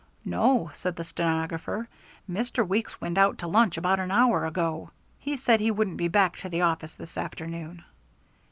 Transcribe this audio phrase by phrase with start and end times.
[0.25, 1.87] "No," said the stenographer;
[2.27, 2.67] "Mr.
[2.67, 4.89] Weeks went out to lunch about an hour ago.
[5.19, 7.83] He said he wouldn't be back to the office this afternoon."